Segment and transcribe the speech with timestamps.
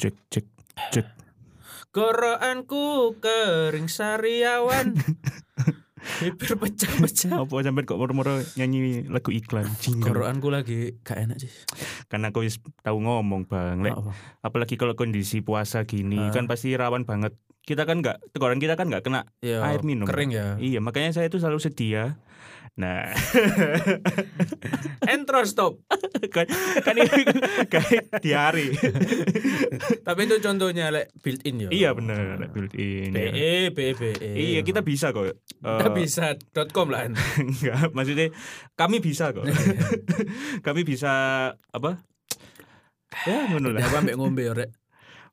[0.00, 0.46] Cek cek
[0.96, 1.06] cek.
[1.92, 4.96] Koroanku kering sariawan.
[6.24, 7.44] Bibir pecah-pecah.
[7.44, 10.08] Apa sampai kok moro-moro nyanyi lagu iklan jingle.
[10.08, 11.52] Koroanku lagi gak enak sih.
[12.08, 13.84] Karena aku wis tahu ngomong Bang.
[13.84, 14.16] Lek, Apa?
[14.40, 16.32] apalagi kalau kondisi puasa gini Ah.
[16.32, 17.36] kan pasti rawan banget.
[17.60, 20.08] Kita kan nggak teguran kita kan nggak kena Ya, air minum.
[20.08, 20.56] Kering ya.
[20.56, 22.16] Iya, makanya saya itu selalu sedia.
[22.80, 23.12] Nah,
[25.12, 25.84] Entro stop.
[26.32, 26.48] kan,
[26.80, 27.28] kan ini
[27.68, 28.72] kayak diare.
[30.00, 31.68] Tapi itu contohnya lek built in ya.
[31.68, 33.12] iya bener, built in.
[33.12, 33.28] ya.
[33.28, 34.32] BE, BE, BE.
[34.32, 35.28] Iya, kita bisa kok.
[35.60, 36.32] Kita bisa
[36.72, 37.04] .com lah.
[37.36, 38.32] Enggak, maksudnya
[38.72, 39.44] kami bisa kok.
[40.66, 41.12] kami bisa
[41.52, 42.00] apa?
[43.28, 43.92] Ya, ngono Ya lah.
[43.92, 44.72] apa ambek ngombe ya, Rek.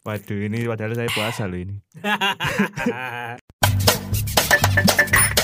[0.04, 1.80] Waduh, ini padahal saya puasa loh ini.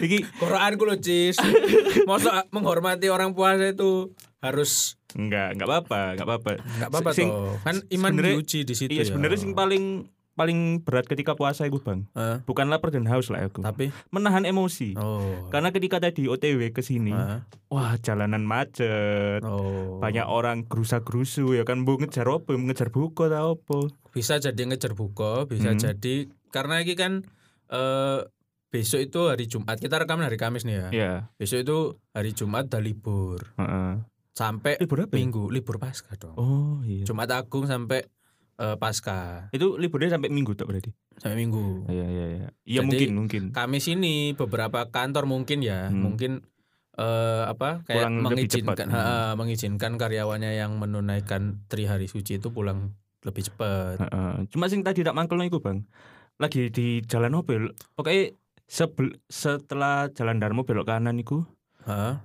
[0.00, 1.36] Iki Quranku lo cis.
[2.08, 6.50] Masa menghormati orang puasa itu harus enggak, enggak apa-apa, enggak apa-apa.
[6.56, 7.54] nggak apa-apa Sing- toh.
[7.60, 9.06] Kan iman diuji di situ Iya, ya.
[9.06, 12.08] sebenarnya sing paling paling berat ketika puasa itu, Bang.
[12.14, 13.60] Eh, Bukan lapar dan haus lah aku.
[13.60, 14.96] tapi Menahan emosi.
[14.96, 15.20] oh.
[15.48, 19.44] Karena ketika tadi OTW ke sini, Ah, wah jalanan macet.
[19.44, 20.00] oh.
[20.00, 23.78] banyak orang gerusa-gerusu ya kan bu ngejar apa ngejar buku atau apa
[24.10, 25.78] bisa jadi ngejar buka, bisa Hmm.
[25.78, 26.14] jadi
[26.48, 27.12] karena ini kan
[27.68, 28.18] eh
[28.70, 29.76] besok itu hari Jumat.
[29.76, 30.86] Kita rekaman hari Kamis nih ya.
[30.90, 31.78] ya Besok itu
[32.10, 33.42] hari Jumat udah libur.
[33.54, 34.06] heeh.
[34.30, 35.20] Sampai libur apa ya?
[35.20, 36.34] minggu libur Paskah dong.
[36.34, 38.06] oh iya Jumat Agung sampai
[38.56, 41.84] eh, Paskah itu liburnya sampai minggu tak berarti sampai minggu.
[41.86, 46.00] iya iya iya iya mungkin mungkin Kamis ini beberapa kantor mungkin ya, Hmm.
[46.00, 46.32] mungkin
[46.92, 48.86] eh apa kayak Pulang lebih mengizinkan cepat.
[48.92, 53.98] ha, mengizinkan karyawannya yang menunaikan tri hari suci itu pulang lebih cepat.
[53.98, 54.32] Heeh.
[54.48, 55.84] cuma sing tadi tak mangkel itu bang
[56.36, 57.68] lagi di jalan ya?
[57.92, 58.32] pokoknya
[58.70, 61.42] sebel, setelah jalan Darmo belok kanan itu
[61.82, 62.22] Hah?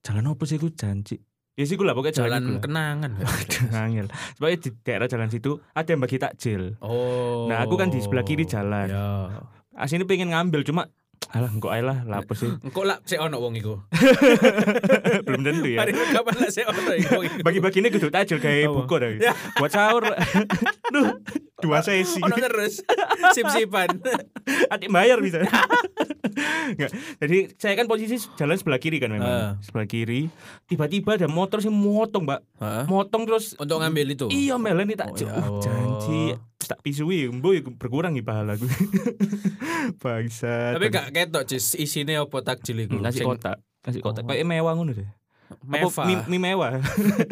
[0.00, 1.20] jalan apa sih itu janji
[1.52, 3.10] ya sih lah pokoknya jalan, Jalan iku kenangan.
[3.84, 4.06] Angel.
[4.08, 6.80] Sebagai di daerah jalan situ ada yang bagi takjil.
[6.80, 7.44] Oh.
[7.44, 8.88] Nah, aku kan di sebelah kiri jalan.
[8.88, 9.28] Ya.
[9.76, 10.88] Asini pengen ngambil cuma
[11.30, 12.50] alah engko ae lah, lah apa sih?
[12.66, 13.78] Engko lah sik ono wong iku.
[15.26, 15.86] Belum tentu ya.
[15.86, 17.20] Hari kapan lah sik ono iku.
[17.46, 19.10] Bagi-bagi ini kudu takjil kayak buku dah.
[19.16, 19.32] Ya.
[19.56, 20.02] Buat sahur.
[20.94, 21.16] Duh,
[21.62, 22.18] dua sesi.
[22.20, 22.82] Ono terus.
[23.32, 24.02] Sip-sipan.
[24.68, 25.40] Adik bayar bisa.
[27.22, 29.28] Jadi saya kan posisi jalan sebelah kiri kan memang.
[29.28, 29.50] Ah.
[29.62, 30.28] Sebelah kiri.
[30.66, 32.40] Tiba-tiba ada motor sih motong, Mbak.
[32.60, 32.84] Hah?
[32.88, 34.26] Motong terus Untuk ngambil itu.
[34.28, 36.36] Iya melen ini Oh, ya Uh, janji
[36.72, 38.70] tak pisui, mbo berkurang nih pahala gue.
[40.00, 40.72] Bangsa.
[40.72, 42.98] Tapi gak ketok cis isine apa takjil iku.
[42.98, 43.56] ngasih Sing kotak.
[43.84, 44.28] Ngasih kotak Oh.
[44.32, 45.08] kayak mewah ngono deh.
[45.62, 46.08] Mewah.
[46.08, 46.80] mie, mie mewah.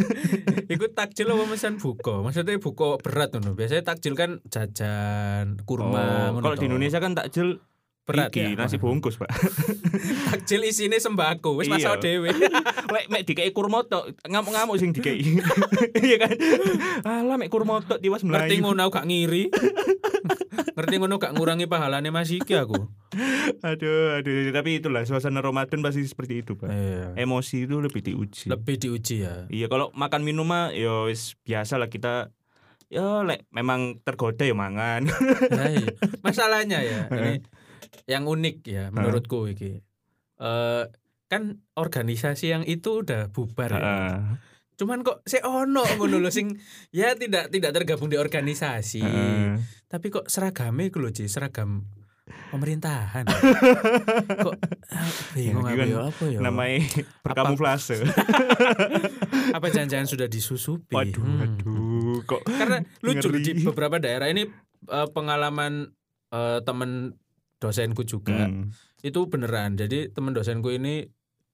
[0.73, 2.21] Iku takjil apa mesan buko?
[2.21, 3.57] Maksudnya buko berat ngono.
[3.57, 6.69] Biasanya takjil kan jajan, kurma Oh, kalau di.
[6.69, 7.65] Indonesia kan takjil
[8.11, 8.59] berat iki, ya.
[8.59, 9.31] nasi bungkus, Pak.
[10.31, 11.75] takjil isine sembako, wis Iya.
[11.77, 12.31] masak dhewe.
[12.95, 15.23] Lek mek dikei kurma tok, ngamuk-ngamuk sing dikei.
[16.07, 16.35] Iya kan?
[17.03, 18.65] Alah mek kurma tok tiwas Ngerti melayu.
[18.67, 19.45] ngono aku gak ngiri.
[20.77, 22.89] Ngerti ngono gak ngurangi pahalane Mas iki aku.
[23.61, 26.71] Aduh, aduh, tapi itulah suasana Ramadan pasti seperti itu, Pak.
[26.71, 27.07] Iya.
[27.19, 28.49] Emosi itu lebih diuji.
[28.49, 29.45] Lebih diuji ya.
[29.47, 32.31] Iya, kalau makan minum mah ya wis biasa lah kita
[32.91, 35.07] ya lek memang tergoda ya mangan.
[35.51, 35.95] Nah, iya.
[36.27, 37.39] Masalahnya ya, ini
[38.07, 39.81] yang unik ya menurutku iki.
[40.41, 40.85] Eh
[41.31, 41.43] kan
[41.79, 43.83] organisasi yang itu udah bubar ya.
[44.75, 46.57] Cuman kok se ono ngono lho sing
[46.97, 49.05] ya tidak tidak tergabung di organisasi.
[49.05, 49.61] Heeh.
[49.87, 51.85] Tapi kok seragamnya iku lho, seragam
[52.51, 53.27] pemerintahan.
[54.47, 54.55] kok
[54.91, 56.39] ah, bingung Ya, apa kan ya apa ya?
[56.41, 56.79] Namanya
[57.23, 58.07] berkamuflase.
[59.57, 60.95] apa jangan-jangan sudah disusupi?
[60.95, 61.39] Waduh, Hmm.
[61.39, 63.43] waduh, kok Karena lucu Ngeri.
[63.43, 64.47] di beberapa daerah ini
[64.87, 65.91] eh, pengalaman
[66.31, 67.15] eh, temen
[67.61, 68.73] dosenku juga Hmm.
[68.99, 69.77] itu beneran.
[69.77, 71.05] Jadi temen dosenku ini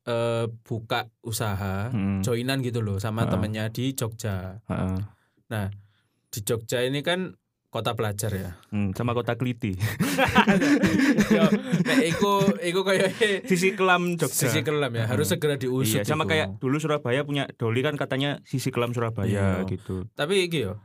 [0.03, 2.23] eh, buka usaha Hmm.
[2.23, 3.29] joinan gitu loh sama Ah.
[3.29, 4.63] temennya di Jogja.
[4.65, 5.69] Heeh.
[6.29, 7.35] Di Jogja ini kan
[7.67, 8.51] kota pelajar ya.
[8.69, 9.35] Hmm, sama kota.
[11.29, 11.45] Yo,
[11.83, 13.03] nek iku iku koyo
[13.51, 14.47] Sisi kelam Jogja.
[14.47, 16.01] sisi kelam ya, harus segera diusut.
[16.01, 16.31] Iya, sama iku.
[16.33, 19.67] kayak dulu Surabaya punya Doli kan katanya sisi kelam Surabaya Iya.
[19.67, 20.07] gitu.
[20.13, 20.79] Tapi iki yo,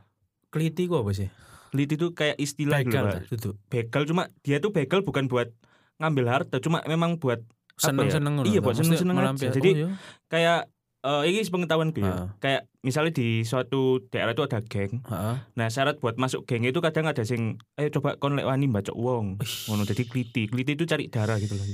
[0.48, 1.30] kliti ku apa sih?
[1.72, 3.04] Kliti itu kayak istilah gitu, Begal?
[3.32, 3.54] Duduk.
[3.72, 5.48] Begal cuma dia tuh begal bukan buat
[5.96, 7.40] ngambil harta, cuma memang buat
[7.80, 9.48] Seneng-seneng ngono Iya, buat seneng-seneng aja.
[9.48, 9.88] Jadi, Oh, iya.
[10.28, 10.60] kayak
[11.02, 12.14] eh ini pengetahuan gue ya.
[12.14, 12.26] Ah.
[12.38, 15.02] Kayak misalnya di suatu daerah itu ada geng.
[15.02, 15.34] Heeh.
[15.58, 18.94] Nah, syarat buat masuk geng itu kadang ada sing ayo coba kon lek wani mbacok
[18.94, 19.42] wong.
[19.66, 20.46] Ngono jadi kliti.
[20.46, 21.66] Kliti itu cari darah gitu loh.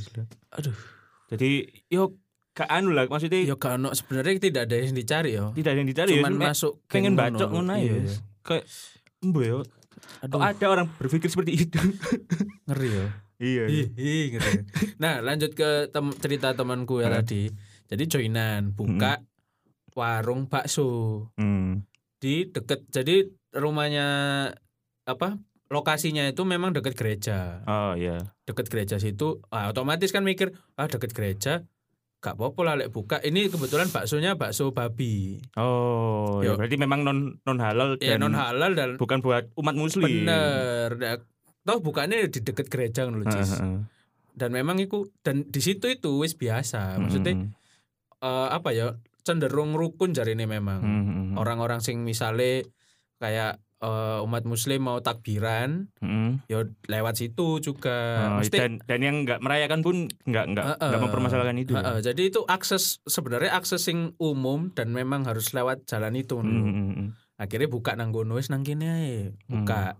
[0.57, 0.73] Aduh.
[1.29, 2.17] Jadi yo
[2.57, 5.53] gak anu lah maksudnya Yo gak ono sebenarnya tidak ada yang dicari yo.
[5.53, 8.01] tidak ada yang dicari ya Cuman cuma masuk pengen bacok ngono iya.
[8.41, 8.65] Kayak
[9.21, 9.59] embo yo.
[10.21, 11.79] Aduh, Kok ada orang berpikir seperti itu?
[12.67, 13.07] ngeri yo.
[13.39, 13.65] Iya.
[13.67, 14.51] Hi, hi, gitu.
[14.99, 17.47] Nah, lanjut ke tem- cerita temanku ya tadi.
[17.87, 19.23] Jadi joinan buka
[19.93, 21.87] warung bakso Hmm.
[22.17, 24.07] di deket jadi rumahnya
[25.05, 25.39] apa
[25.69, 28.35] lokasinya itu memang deket gereja Oh iya.
[28.45, 31.65] deket gereja situ ah, otomatis kan mikir ah deket gereja
[32.19, 36.59] gak apa-apa lah lek buka ini kebetulan baksonya bakso babi Oh, ya Yo.
[36.59, 40.27] berarti memang non non halal ya dan non halal dan bukan buat umat muslim.
[40.27, 41.17] bener Nah,
[41.63, 43.55] toh bukannya di deket gereja Heeh, Cis.
[43.55, 43.87] heeh.
[44.35, 47.51] dan memang itu dan di situ itu wis biasa maksudnya Mm,
[48.19, 51.35] eh, apa ya cenderung rukun jari ini memang mm, mm, mm.
[51.37, 52.67] orang-orang sing misale
[53.17, 56.43] kayak eh, umat muslim mau takbiran Mm.
[56.47, 60.89] ya lewat situ juga Oh, mesti dan dan yang nggak merayakan pun nggak nggak Heeh.
[60.91, 61.73] nggak mempermasalahkan itu.
[61.73, 61.83] ya?
[61.83, 66.43] Heeh, jadi itu akses sebenarnya akses sing umum dan memang harus lewat jalan itu Mm,
[66.43, 66.59] ngono.
[66.59, 67.09] mm, mm, mm.
[67.39, 69.95] akhirnya buka nang wis nang kene buka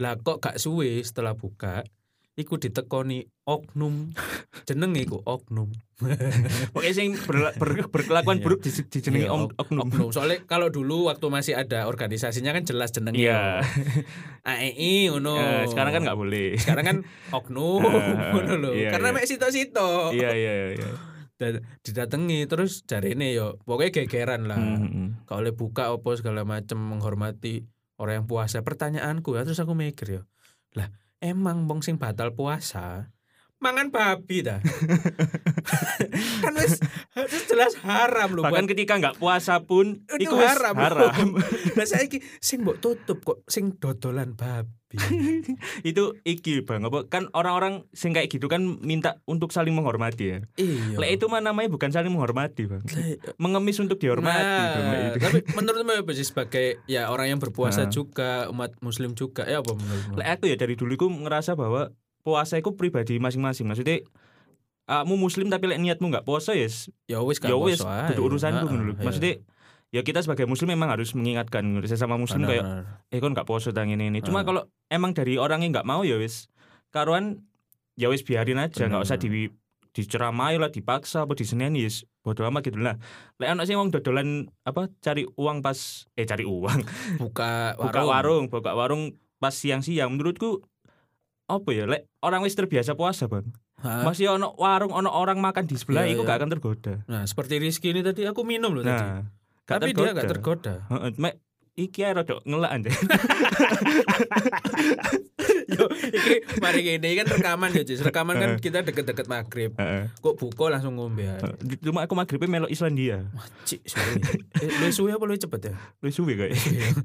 [0.00, 1.84] lah kok gak suwe setelah buka
[2.40, 4.10] iku ditekoni oknum
[4.68, 5.68] jeneng iku oknum
[6.72, 7.52] Pokoknya sing ber-
[7.92, 8.44] berkelakuan Iya.
[8.44, 9.84] buruk di dijenengi Iya, om- ok- oknum.
[9.86, 13.40] oknum soalnya kalau dulu waktu masih ada organisasinya kan jelas jenengnya Iya.
[14.42, 16.56] AEI ngono Eh, sekarang kan nggak boleh.
[16.56, 16.96] sekarang kan
[17.30, 17.84] oknum
[18.32, 19.14] ngono lho iya, karena iya.
[19.14, 20.88] mek sito-sito Iya iya iya.
[21.36, 25.08] dan didatangi terus jarine yo pokoknya gegeran lah Mm, mm, mm.
[25.24, 27.64] kalau boleh buka opo segala macam menghormati
[27.96, 30.22] orang yang puasa pertanyaanku ya terus aku mikir ya
[30.74, 30.88] lah
[31.20, 33.12] emang wong sing batal puasa
[33.60, 34.58] mangan babi dah
[36.42, 36.80] kan wis
[37.46, 41.36] jelas haram lho Bahkan buat ketika nggak puasa pun itu haram haram.
[41.78, 44.72] lah saiki sing mbok tutup kok sing dodolan babi
[45.86, 50.38] itu iki bang apa kan orang-orang sing kayak gitu kan minta untuk saling menghormati ya
[50.56, 53.06] iya Lek itu mah namanya bukan saling menghormati bang Lah,
[53.38, 55.18] mengemis untuk dihormati Nah, Bang, lek itu.
[55.20, 57.92] tapi menurutmu apa sih sebagai ya orang yang berpuasa Nah.
[57.92, 60.14] juga umat muslim juga ya apa menurutmu?
[60.16, 64.04] Lek aku ya dari dulu aku ngerasa bahwa puasa itu pribadi masing-masing maksudnya
[64.84, 67.78] kamu muslim tapi lek niatmu nggak puasa ya s- Ya wis ya gak wis
[68.12, 68.92] urusanku Heeh, ngono lho.
[68.92, 69.02] iya.
[69.02, 69.32] maksudnya
[69.88, 71.82] ya kita sebagai muslim memang harus mengingatkan ngono.
[71.84, 72.82] sesama muslim Benar, kayak benar.
[73.08, 76.02] eh kon nggak puasa tang ini ini cuma kalau emang dari orang yang nggak mau
[76.02, 76.50] ya wis
[76.88, 77.46] karuan
[77.94, 79.50] ya wis biarin aja nggak usah di
[79.90, 82.94] diceramai lah dipaksa apa diseneni yes bodo amat gitu lah
[83.36, 85.78] lek anak sih wong dodolan apa cari uang pas
[86.14, 87.86] eh cari uang buka warung.
[87.88, 89.02] buka warung buka warung
[89.36, 90.62] pas siang-siang menurutku
[91.50, 93.50] apa ya lek orang wis terbiasa puasa bang
[93.80, 94.04] Hah?
[94.04, 96.28] masih ono warung ono orang makan di sebelah Iya, itu iya.
[96.28, 98.92] gak akan tergoda Nah, seperti Rizky ini tadi aku minum loh tadi.
[98.92, 99.24] nah
[99.64, 100.74] gak Tapi dia gak tergoda.
[101.80, 102.90] Iki ae rada ngelak aja
[105.70, 108.02] Yo, iki mari gini kan rekaman ya, Cis.
[108.02, 109.70] Rekaman kan kita deket-deket maghrib.
[110.18, 111.22] Kok buka langsung ngombe
[111.80, 113.30] cuma aku maghribnya melok Islandia
[113.64, 114.18] Cik, sorry.
[114.60, 115.74] Eh, lu suwe apa lu cepet ya?
[116.02, 116.58] lu suwe kayak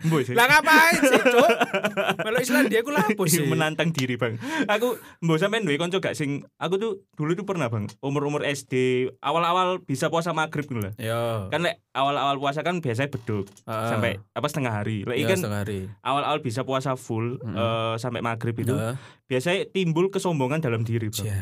[0.10, 1.50] Mbok sih Lah ngapain sih, Cuk?
[2.25, 3.45] Melo Islandia aku lapo sih?
[3.45, 7.69] menantang diri bang aku mbok sampean duwe kanca gak sing aku tuh dulu tuh pernah
[7.69, 11.54] bang umur-umur SD awal-awal bisa puasa maghrib ngono lah Yo.
[11.54, 15.62] kan lek awal-awal puasa kan biasanya beduk sampai apa setengah hari lek Ya, kan setengah
[15.62, 15.80] hari.
[16.00, 17.54] awal-awal bisa puasa full Mm-mm.
[17.54, 18.74] eh, sampai maghrib itu
[19.24, 21.42] biasanya timbul kesombongan dalam diri bang Cia.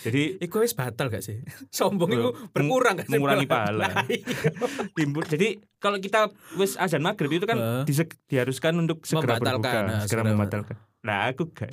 [0.00, 1.42] jadi Iku wis batal gak sih?
[1.72, 3.12] Sombong iku berkurang gak sih?
[3.12, 4.06] mengurangi pahala.
[4.06, 4.22] Iya.
[4.96, 9.78] timbul jadi kalau kita wis azan maghrib itu kan disek- diharuskan untuk segera Membatalkan, berbuka
[9.82, 11.70] nah, segera segera- membatalkan nah aku gak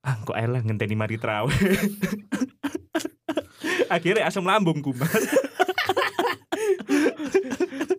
[0.00, 1.54] ah kok elah ngenteni mari terawih
[3.88, 5.10] akhirnya asam lambung kumat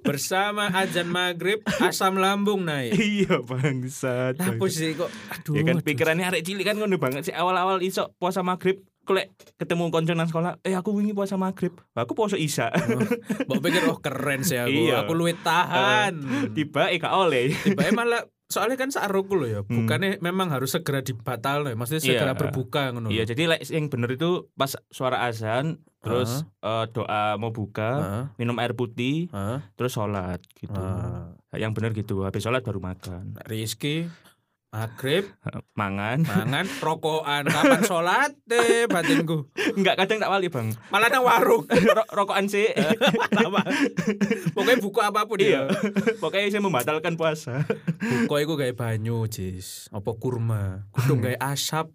[0.09, 2.97] Bersama azan maghrib asam lambung naik.
[2.97, 5.53] iya bangsat Lah apa sih kok aduh.
[5.53, 5.85] ya kan aduh.
[5.85, 10.29] pikirannya arek cilik kan ngono banget sih awal-awal iso puasa maghrib kolek ketemu konco nang
[10.29, 12.69] sekolah eh aku wingi puasa maghrib aku puasa isya
[13.45, 14.69] Mbok pikir oh keren sih aku.
[14.85, 15.01] Iya.
[15.03, 16.13] Aku luwih tahan.
[16.53, 19.61] tiba eh gak oleh Tiba malah soalnya kan saruku loh ya.
[19.61, 19.85] Hmm.
[19.85, 21.71] Bukannya memang harus segera dibatal loh.
[21.71, 22.09] Maksudnya Iya.
[22.17, 23.07] segera berbuka ngono.
[23.07, 28.23] Iya jadi like, yang bener itu pas suara azan terus eh, doa mau buka Heeh.
[28.37, 29.59] minum air putih Heeh.
[29.75, 31.35] terus sholat gitu Ah.
[31.53, 34.07] yang bener gitu habis sholat baru makan Rizky
[34.69, 35.25] maghrib.
[35.79, 36.21] Mangan.
[36.25, 37.43] Mangan rokokan.
[37.49, 39.49] Kapan sholat deh batinku?
[39.73, 40.69] Enggak kadang tak wali bang.
[40.93, 41.65] Malah nang warung.
[41.97, 42.69] Ro- rokokan sih.
[43.33, 43.65] Apa?
[44.53, 45.65] pokoknya buku apa pun iya.
[45.65, 45.73] ya.
[46.21, 47.65] Pokoknya saya membatalkan puasa.
[47.97, 50.85] Buku iku gawe banyu cis apa kurma?
[50.93, 51.89] Kudu gawe asap.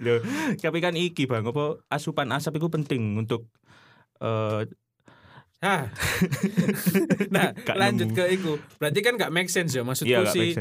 [0.00, 0.20] Loh,
[0.56, 3.48] tapi kan iki bang apa asupan asap itu penting untuk
[4.20, 4.68] eh
[5.64, 5.88] Hah.
[7.32, 8.16] nah Gak lanjut nemu.
[8.20, 8.52] ke iku.
[8.76, 10.52] Berarti kan gak make sense ya maksudku gak sih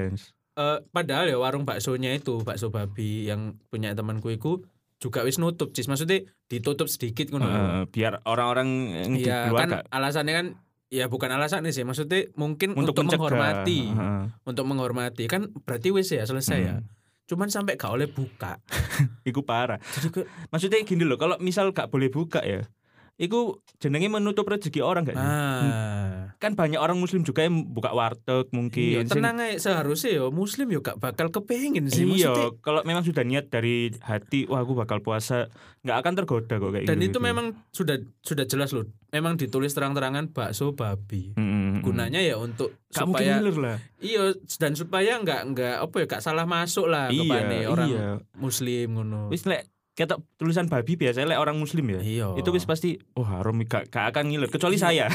[0.53, 4.61] eh, padahal ya warung baksonya itu bakso babi yang punya temanku iku
[4.97, 7.57] juga wis nutup cis maksudnya ditutup sedikit ngono lho.
[7.57, 10.47] Eh, biar orang-orang yang di Iya luar kan gak- alasannya kan
[10.87, 13.17] ya bukan alasannya sih maksudnya mungkin untuk, untuk, mencegah.
[13.17, 14.23] menghormati Heeh.
[14.43, 16.87] untuk menghormati kan berarti wis ya selesai ya Hmm.
[17.25, 18.59] cuman sampai gak oleh buka.
[19.25, 19.79] Iku parah.
[19.81, 22.67] Jadi Maksudnya gini loh, kalau misal gak boleh buka ya,
[23.15, 23.39] iku
[23.77, 26.33] jenenge menutup rezeki orang gak ah.
[26.35, 29.03] Kan banyak orang muslim juga yang buka warteg Iya, mungkin.
[29.05, 33.21] Sing- tenang aja seharusnya yo muslim yo gak bakal kepengin sih Iya, kalau memang sudah
[33.21, 35.47] niat dari hati, wah aku bakal puasa,
[35.81, 37.07] nggak akan tergoda kok kayak Dan gitu.
[37.07, 38.83] itu memang sudah sudah jelas loh.
[39.09, 41.31] Memang ditulis terang-terangan bakso babi.
[41.79, 43.77] Gunanya ya untuk Gak supaya lah.
[43.97, 48.01] iya dan supaya nggak nggak apa ya gak salah masuk lah Iya, kepane orang iya.
[48.33, 49.27] muslim ngono.
[49.27, 51.99] Wis lek ketok tulisan babi biasanya lek orang muslim ya.
[51.99, 52.27] Iya.
[52.35, 55.05] Itu wis pasti oh haram gak, gak akan ngiler kecuali saya.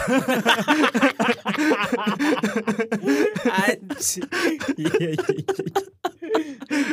[3.45, 4.23] Anjir.
[4.77, 5.45] Iya iya iya.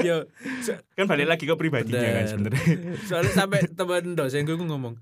[0.01, 0.17] Yo,
[0.61, 2.29] so- kan balik lagi ke pribadinya kan Bener.
[2.55, 2.75] sebenarnya.
[3.03, 4.95] soalnya sampai temen dosen gue ngomong,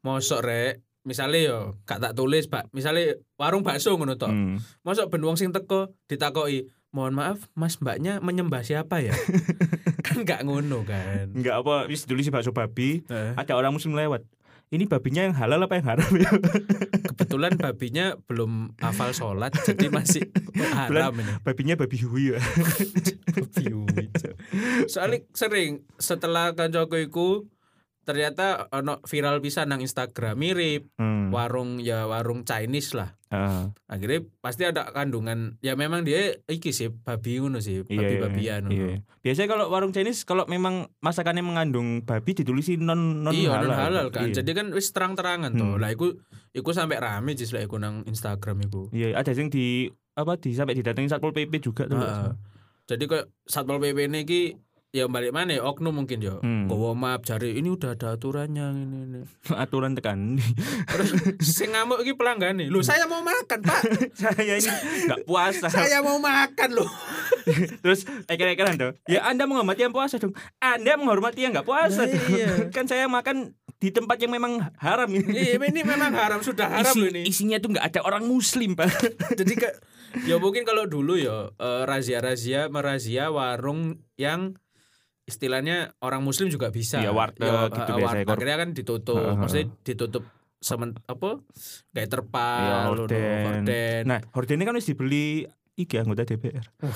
[0.00, 4.60] mosok rek, misalnya yo gak tak tulis pak, misalnya warung bakso ngono tok, Hmm.
[4.82, 9.16] mosok ben wong sing teko ditakoki, mohon maaf mas mbaknya menyembah siapa ya?
[10.04, 11.32] kan gak ngono kan.
[11.32, 14.20] Enggak apa wis tulis bakso babi, Eh, ada orang muslim lewat.
[14.68, 16.30] Ini babinya yang halal apa yang haram ya?
[17.14, 20.26] kebetulan babinya belum hafal sholat, jadi masih
[20.74, 21.32] haram ini.
[21.46, 22.40] babinya babi hui ya.
[23.34, 23.64] Babi
[24.10, 24.34] hijau.
[24.86, 27.28] Soalnya sering setelah kancaku iku
[28.04, 31.32] ternyata ono viral bisa nang Instagram mirip Hmm.
[31.32, 33.16] warung ya warung Chinese lah.
[33.28, 38.62] Ah, Akhirnya pasti ada kandungan ya memang dia iki sih babi ngono sih, iya, babi-babian
[38.62, 38.70] ngono.
[38.70, 38.86] iya.
[39.20, 43.66] Biasanya kalau warung Chinese kalau memang masakannya mengandung babi ditulisin non non iya halal.
[43.66, 44.30] non halal kan.
[44.30, 44.38] Iya.
[44.38, 45.74] Jadi kan wis terang-terangan tuh.
[45.74, 45.80] Hmm.
[45.82, 46.14] Lah iku
[46.52, 48.86] iku sampai rame jis lah iku nang Instagram iku.
[48.94, 51.98] Iya, ada yang di apa di sampai didatangi satpol pp juga tuh.
[51.98, 52.30] Heeh.
[52.84, 54.42] Jadi kayak Satpol PP ini ki
[54.94, 56.38] ya balik mana ya oknum mungkin ya.
[56.38, 56.70] Hmm.
[56.70, 59.20] Gowo map cari ini udah ada aturannya ini ini.
[59.66, 60.38] Aturan tekan.
[60.86, 61.10] Terus
[61.42, 62.70] sing ngamuk iki pelanggan nih.
[62.70, 63.80] Loh, saya mau makan, Pak.
[64.22, 64.70] saya ini
[65.10, 65.66] nggak puasa.
[65.66, 66.86] saya mau makan loh.
[67.82, 68.94] Terus eker-ekeran tuh.
[69.10, 70.30] Ya Anda menghormati yang puasa dong.
[70.62, 72.06] Anda menghormati yang nggak puasa.
[72.06, 72.70] Nah, iya.
[72.70, 75.26] kan saya makan di tempat yang memang haram ini.
[75.34, 77.22] Iya, ini memang haram sudah haram Isi- loh ini.
[77.26, 78.88] Isinya tuh nggak ada orang muslim, Pak.
[79.34, 79.68] Jadi ke
[80.22, 84.54] ya mungkin kalau dulu ya eh, razia-razia merazia warung yang
[85.24, 87.00] istilahnya orang muslim juga bisa.
[87.00, 88.24] Iya, warteg Ya, gitu eh, biasanya.
[88.24, 89.16] war- Akhirnya kan ditutup.
[89.16, 89.40] Heeh, heeh.
[89.40, 90.24] Maksudnya ditutup
[90.60, 91.30] semen apa?
[91.92, 93.44] Kayak terpal, ngono, horden.
[93.44, 94.02] horden.
[94.08, 96.62] Nah, horden ini kan harus dibeli iki anggota DPR.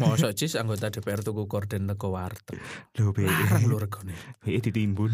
[0.00, 2.56] Mosok cis anggota DPR tuku korden teko warteg.
[2.96, 3.28] Loh, BE.
[3.68, 4.16] Lho regane.
[4.40, 5.12] BE ditimbun.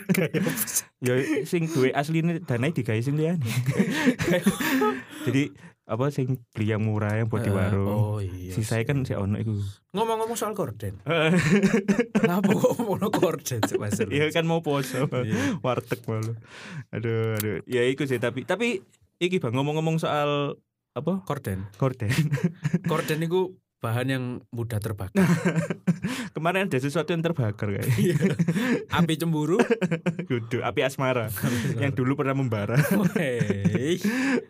[1.06, 1.14] ya
[1.48, 3.40] sing duwe asline danae digawe sing liyane.
[5.26, 5.48] Jadi
[5.90, 7.88] apa sing beli yang murah yang buat di Eh, warung.
[7.88, 8.52] Oh iya.
[8.54, 9.56] Sisanya kan si ono iku.
[9.96, 11.00] Ngomong-ngomong soal korden.
[12.14, 13.98] Kenapa kok ngomong korden sih Mas?
[14.04, 15.08] Iya kan mau poso.
[15.10, 15.58] Iya.
[15.64, 16.36] Warteg malu.
[16.94, 17.58] Aduh, aduh.
[17.66, 18.84] Ya iku sih tapi tapi
[19.20, 20.56] iki Bang ngomong-ngomong soal
[20.96, 21.22] apa?
[21.28, 21.68] Korden.
[21.76, 22.10] Korden.
[22.90, 25.24] Korden itu bahan yang mudah terbakar.
[26.36, 27.88] Kemarin ada sesuatu yang terbakar kayak.
[28.98, 29.60] Api cemburu.
[30.28, 31.32] Kudu api asmara
[31.80, 32.76] yang dulu pernah membara.
[33.16, 34.00] Wey.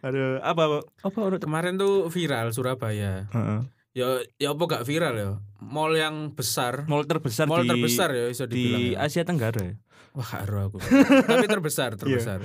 [0.03, 3.31] Aduh, apa apa Kemarin tuh viral Surabaya.
[3.31, 3.61] Heeh.
[3.91, 5.31] Ya ya apa gak viral ya?
[5.63, 6.87] Mall yang besar.
[6.87, 8.83] Mall terbesar Mall di terbesar ya bisa dibilang.
[8.83, 9.07] di ya.
[9.07, 9.79] Asia Tenggara.
[10.11, 10.79] Wah, karo aku.
[11.23, 12.43] Tapi terbesar, terbesar.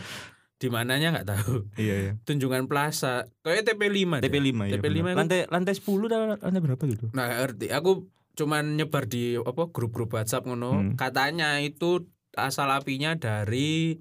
[0.55, 1.67] Di mananya nggak tahu.
[1.75, 2.13] Iya iya.
[2.27, 3.27] Tunjungan Plaza.
[3.41, 4.23] Kayak TP5 deh.
[4.25, 4.73] TP5 ya.
[4.79, 5.11] TP5 benar.
[5.11, 7.05] itu- lantai lantai 10 dan lantai berapa gitu?
[7.11, 7.67] Nah, ngerti.
[7.69, 10.71] Aku cuman nyebar di apa grup-grup WhatsApp ngono.
[10.75, 10.91] Hmm.
[10.95, 13.99] Katanya itu asal apinya dari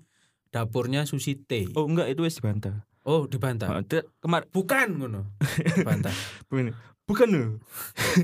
[0.48, 1.70] dapurnya Susi T.
[1.74, 2.86] Oh enggak itu wis dibantah.
[3.02, 3.82] Oh, dibantah.
[3.84, 5.34] Te- kemar Bukan ngono.
[5.76, 6.14] Dibantah.
[6.48, 6.72] bukan
[7.04, 7.50] bukan loh.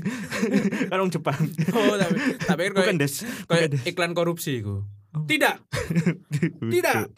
[0.89, 1.37] kan orang Jepang.
[1.69, 3.13] Oh, tapi tapi kan Bukan kayak des.
[3.21, 3.81] kayak Bukan des.
[3.85, 4.81] iklan korupsi iku.
[5.11, 5.27] Oh.
[5.27, 5.55] Tidak,
[6.73, 7.11] tidak.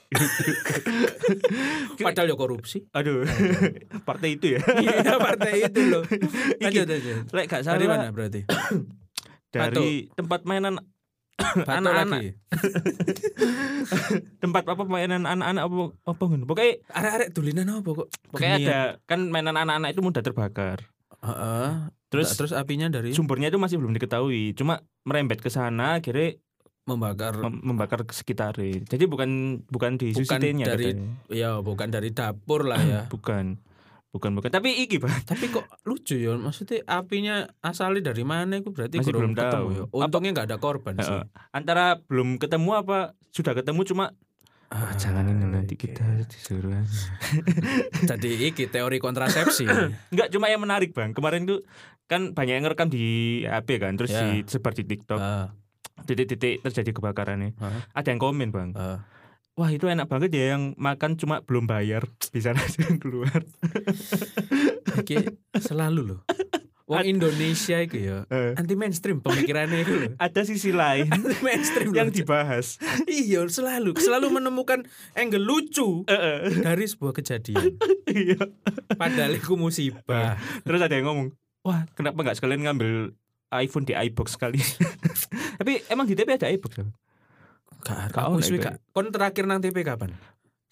[2.05, 2.81] Padahal ya korupsi.
[2.89, 3.21] Aduh.
[4.09, 4.59] Partai itu ya.
[4.81, 6.01] Iya, partai itu loh.
[6.57, 7.13] Lanjut aja.
[7.29, 8.41] Lek gak Dari salah mana berarti?
[9.53, 10.81] dari tempat mainan
[11.69, 12.33] Anak-anak.
[14.41, 15.75] tempat apa mainan anak-anak apa
[16.09, 16.43] apa ngono.
[16.49, 18.07] Pokoknya Arek-arek tulinan apa kok?
[18.33, 18.69] pokoknya Genian.
[18.69, 20.89] ada kan mainan anak-anak itu mudah terbakar.
[21.21, 21.93] Heeh.
[22.09, 24.57] Terus terus apinya dari sumbernya itu masih belum diketahui.
[24.57, 26.37] Cuma merembet ke sana akhirnya
[26.83, 28.83] membakar mem- membakar sekitarnya.
[28.83, 29.29] Jadi bukan
[29.65, 31.09] bukan di Bukan susitenya dari- katanya.
[31.31, 33.01] ya bukan dari dapur lah ya.
[33.13, 33.59] bukan.
[34.09, 34.53] Bukan bukan.
[34.53, 35.25] Tapi iki, Pak.
[35.25, 39.41] Tapi kok lucu ya, maksudnya apinya asalnya dari mana itu berarti Masih belum tahu.
[39.41, 39.83] ketemu ya.
[39.89, 41.17] Untungnya nggak ada korban sih.
[41.49, 42.97] Antara belum ketemu apa
[43.29, 44.05] sudah ketemu cuma
[44.69, 45.85] Ah, "Wah, jangan ini nanti oke.
[45.85, 47.09] kita disuruh aja."
[48.09, 49.65] Jadi iki teori kontrasepsi.
[50.11, 51.13] Enggak cuma yang menarik, Bang.
[51.13, 51.61] Kemarin tuh
[52.05, 53.05] kan banyak yang ngerekam di
[53.43, 54.29] HP kan, terus Ya.
[54.35, 55.17] disebar di TikTok.
[55.17, 55.53] Ah,
[55.99, 57.53] Titik-titik terjadi kebakarannya.
[57.57, 58.73] ah, Ada yang komen, Bang.
[58.73, 59.05] ah.
[59.53, 63.45] Wah, itu enak banget ya yang makan cuma belum bayar, bisa langsung keluar.
[64.99, 65.15] Iki
[65.59, 66.21] selalu loh.
[66.83, 70.11] Wong Indonesia iku ya Eh, anti mainstream pemikirannya itu loh.
[70.19, 72.75] ada sisi lain Anti mainstream yang dibahas.
[73.05, 74.83] Iya, selalu selalu menemukan
[75.13, 76.59] angle lucu Heeh.
[76.59, 77.79] dari sebuah kejadian.
[78.03, 78.51] Iya.
[78.91, 80.35] Padahal itu musibah.
[80.59, 81.27] Terus ada yang ngomong,
[81.61, 83.15] wah kenapa nggak sekalian ngambil
[83.53, 84.59] iPhone di iBox sekali?
[85.63, 86.59] Tapi emang di TP ada ya?
[86.59, 88.59] Gak, Gak iku.
[88.59, 88.75] gak.
[88.91, 90.11] Kon terakhir nang TP kapan?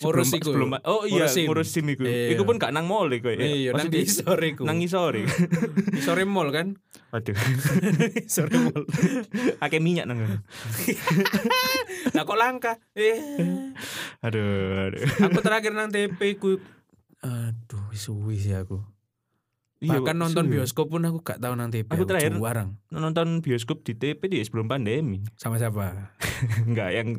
[0.01, 0.49] Sebelum, Ngurus iku.
[0.51, 1.85] sebelum oh iya Ngurus SIM.
[1.93, 2.03] iku.
[2.03, 2.33] Iya.
[2.35, 3.39] Iku pun gak nang mall iku ya.
[3.39, 4.67] Iya, nang ngisor iku.
[4.67, 5.31] nang ngisor iku.
[5.95, 6.75] Di sore mall kan?
[7.15, 7.37] Waduh,
[8.35, 8.83] sore mall.
[9.63, 10.19] akeh minyak nang.
[10.25, 10.37] kono.
[12.17, 12.73] Lah kok langka?
[12.97, 13.15] Eh.
[14.25, 15.05] Aduh, aduh.
[15.31, 16.59] Aku terakhir nang TP ku
[17.21, 18.81] aduh suwi sih aku.
[19.81, 21.89] Iya, Bahkan nonton bioskop pun aku gak tahu nang TP.
[21.89, 22.77] Aku terakhir- warang.
[22.87, 25.25] nonton bioskop di TP di sebelum pandemi.
[25.41, 26.13] Sama siapa?
[26.69, 27.17] Enggak yang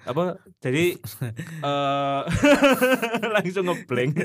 [0.00, 0.96] apa jadi
[1.68, 2.20] eh
[3.28, 4.16] langsung ngeblank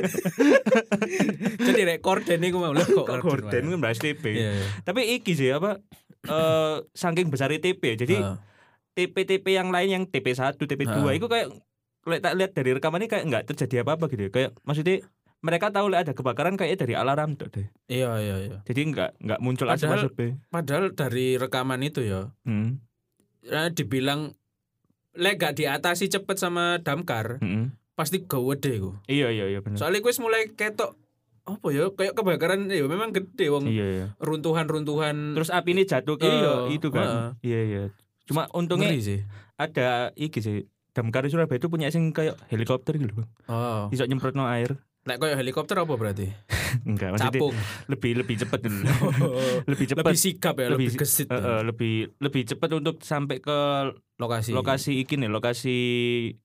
[1.59, 4.51] Jadi rekor dan iku mau kok gorden kan bahas TP Iya.
[4.55, 4.65] iya.
[4.87, 5.83] tapi iki sih apa
[6.23, 8.37] eh saking besar TP jadi Heeh.
[8.95, 11.19] TP-TP yang lain yang TP1, TP2 Heeh.
[11.19, 11.51] itu kayak
[12.07, 14.23] lek tak lihat dari rekaman ini kayak nggak terjadi apa-apa gitu.
[14.23, 14.31] ya.
[14.31, 15.03] Kayak maksudnya
[15.45, 17.69] mereka tahu lek ada kebakaran kayak dari alarm tuh deh.
[17.85, 18.57] Iya iya iya.
[18.65, 20.41] Jadi nggak nggak muncul Padahal- asap-asap.
[20.49, 22.81] Padahal dari rekaman itu ya Hmm.
[23.45, 24.33] eh, dibilang
[25.13, 27.71] lek gak diatasi cepet sama damkar hmm.
[27.93, 28.91] pasti gawede iku.
[29.05, 29.77] Iya iya iya benar.
[29.77, 30.97] Soalnya gue mulai ketok
[31.45, 34.05] apa ya kayak kebakaran ya memang gede wong Iya iya.
[34.17, 37.37] runtuhan-runtuhan Terus api ini jatuh ke Iya, itu kan.
[37.39, 37.83] Iya iya.
[38.25, 39.21] Cuma untungnya sih.
[39.55, 40.65] ada iki sih.
[40.91, 43.29] Damkar di Surabaya itu punya sing kayak helikopter gitu Bang.
[43.45, 43.87] Oh.
[43.87, 44.79] Bisa nyemprot no air.
[45.05, 46.33] Lek kayak helikopter apa berarti?
[46.81, 47.55] Enggak, maksudnya Capung.
[47.85, 48.81] lebih lebih cepat dulu.
[49.69, 50.01] lebih cepat.
[50.01, 51.37] lebih sigap ya, lebih, Lebih- gesit ya.
[51.37, 53.57] eh, lebih lebih cepat untuk sampai ke
[54.15, 54.51] lokasi.
[54.51, 55.75] lokasi iki nih, lokasi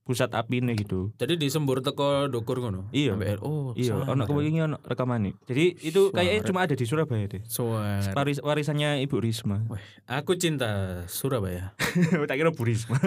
[0.03, 1.15] pusat api nih gitu.
[1.15, 2.91] Jadi disembur teko dukur ngono.
[2.91, 3.15] Iya.
[3.15, 4.29] Sampai- oh, Iya, ono kan.
[4.29, 5.35] kewingi ono rekaman nih.
[5.45, 7.43] Jadi itu kayaknya cuma ada di Surabaya deh.
[7.45, 8.03] Suara.
[8.11, 9.63] Waris, warisannya Ibu Risma.
[10.05, 11.79] Aku cinta Surabaya.
[12.29, 12.99] tak kira Bu Risma.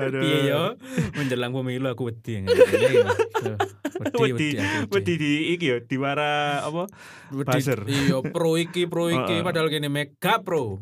[0.00, 0.20] Aduh.
[0.20, 0.62] Piye yo?
[1.14, 2.40] Menjelang pemilu aku wedi.
[2.40, 3.04] Wedi,
[4.00, 4.56] Wedi,
[4.88, 6.88] wedi di iki ya, diwara apa?
[7.30, 7.52] Wedi.
[7.52, 7.84] buzzer.
[7.84, 10.80] Iya, pro iki, pro iki padahal gini mega pro.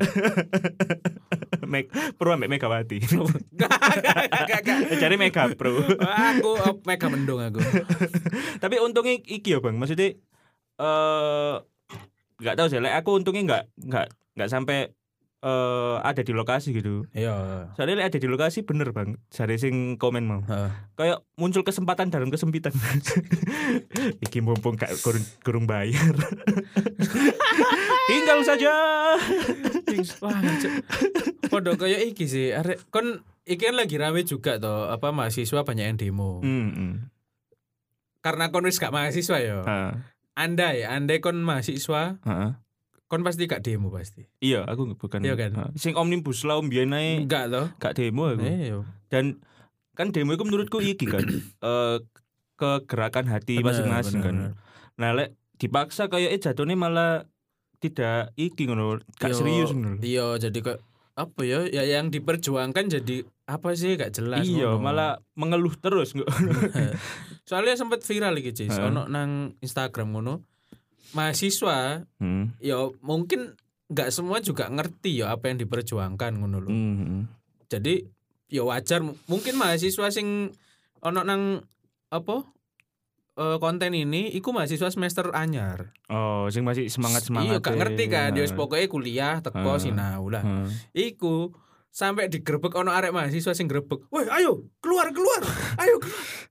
[1.71, 2.97] Meg, Pro ambek Megawati.
[5.01, 5.81] Cari Mega Pro.
[5.99, 7.59] Aku eh, mega mendung aku.
[8.63, 9.77] Tapi untungnya iki ya, Bang.
[9.77, 10.15] Maksudnya
[10.79, 11.55] eh
[12.39, 14.07] nggak tahu sih, like, aku untungnya nggak nggak
[14.39, 14.95] nggak sampai
[15.39, 17.07] eh ada di lokasi gitu.
[17.15, 17.71] Iya.
[17.79, 19.15] Soalnya ada di lokasi bener bang.
[19.31, 20.43] Cari sing komen mau.
[20.99, 22.75] Kayak muncul kesempatan dalam kesempitan.
[24.19, 26.11] Iki mumpung gak kurung, kurung bayar.
[28.11, 28.73] Tinggal saja.
[30.23, 30.39] Wah.
[31.49, 32.53] Podo kaya iki sih.
[32.53, 36.39] Arek kon iki kan lagi rame juga toh, apa mahasiswa banyak yang demo.
[36.45, 36.93] Hmm, hmm.
[38.21, 39.63] Karena kon wis gak mahasiswa ya.
[39.63, 39.77] Ha,
[40.35, 42.59] Andai, andai kon mahasiswa, ha.
[43.07, 44.27] kon pasti gak demo pasti.
[44.43, 45.23] Iya, aku bukan.
[45.23, 45.51] Iya kan?
[45.55, 45.63] Ha.
[45.79, 47.65] Sing omnibus law mbiyen ae Enggak toh?
[47.79, 48.43] gak demo aku.
[48.43, 48.83] Iya.
[49.07, 49.39] Dan
[49.95, 51.23] kan demo itu menurutku iki kan
[51.67, 51.97] eh
[52.59, 54.35] kegerakan hati masing-masing kan.
[54.99, 57.27] Nah, lek dipaksa kayak eh jatuhnya malah
[57.79, 59.99] tidak iki ngono, gak serius ngono.
[60.03, 60.77] Iya, jadi kok
[61.15, 61.67] apa ya?
[61.67, 64.43] Ya yang diperjuangkan jadi apa sih gak jelas.
[64.43, 64.83] Iya, ngono.
[64.83, 66.15] malah mengeluh terus.
[67.49, 68.75] Soalnya sempat viral iki, Cis.
[68.75, 70.43] Ono nang Instagram ngono.
[71.09, 72.53] Mahasiswa Hmm.
[72.61, 73.57] ya mungkin
[73.89, 76.69] nggak semua juga ngerti ya apa yang diperjuangkan ngono lho.
[76.69, 77.25] Hmm.
[77.65, 78.05] Jadi
[78.45, 80.53] ya wajar mungkin mahasiswa sing
[81.01, 81.65] ono nang
[82.09, 82.45] apa
[83.39, 85.95] eh, konten ini iku mahasiswa semester anyar.
[86.11, 87.47] Oh, sing masih semangat semangat.
[87.47, 89.79] Iya gak ngerti kan, dia wis pokoknya kuliah teko Heeh.
[89.79, 90.43] sinau lah.
[90.91, 91.55] Iku
[91.89, 94.05] sampai digerebek ono arek mahasiswa sing grebek.
[94.11, 95.39] Woi, ayo keluar keluar.
[95.79, 95.97] Ayo.
[95.97, 96.47] keluar."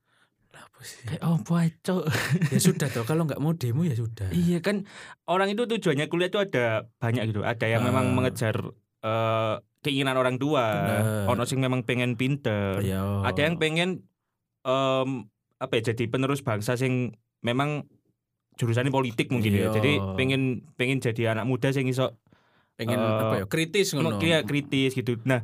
[1.27, 2.07] Oh cok.
[2.55, 4.31] Ya sudah toh kalau nggak mau demo ya sudah.
[4.31, 4.87] Iya kan
[5.27, 7.43] orang itu tujuannya kuliah itu ada banyak gitu.
[7.43, 8.15] Ada yang memang Ah.
[8.15, 8.55] mengejar
[9.03, 10.63] eh, keinginan orang tua.
[10.71, 11.27] Bener.
[11.35, 12.79] Ono sing memang pengen pinter.
[12.79, 13.03] Ya.
[13.27, 14.07] Ada yang pengen
[14.63, 15.27] em,
[15.59, 17.85] apa ya jadi penerus bangsa sing memang
[18.59, 19.69] jurusannya politik mungkin ya.
[19.69, 19.69] Iya.
[19.79, 22.19] Jadi pengen pengen jadi anak muda sing iso
[22.75, 24.19] pengen eh, apa ya kritis ngono.
[24.19, 25.19] Kayak kritis gitu.
[25.23, 25.43] Nah,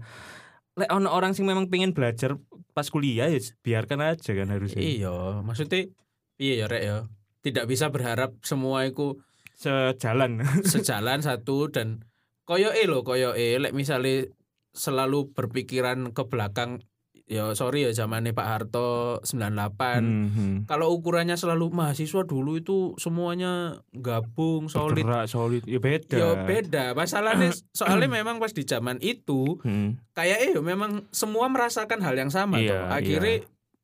[0.75, 2.36] lek ono orang sing memang pengen belajar
[2.75, 4.84] pas kuliah ya biarkan aja kan harusnya.
[4.84, 5.88] Iya, maksudnya
[6.36, 6.97] iya ya rek ya.
[7.43, 9.19] Tidak bisa berharap semua itu
[9.56, 10.43] Sejalan.
[10.71, 12.04] sejalan satu dan
[12.43, 14.28] koyo e lo koyo e lek misalnya
[14.75, 16.84] selalu berpikiran ke belakang
[17.25, 20.53] ya sorry ya zamannya Pak Harto 98 Mhm.
[20.65, 25.65] kalau ukurannya selalu mahasiswa dulu itu semuanya gabung solid Bergerak, solid.
[25.65, 26.15] Ya beda.
[26.15, 29.97] ya beda masalahnya soalnya memang pas di zaman itu Hmm.
[30.11, 32.93] kayak eh memang semua merasakan hal yang sama Iya, toh.
[32.93, 33.35] akhirnya